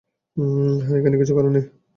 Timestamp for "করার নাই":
1.35-1.63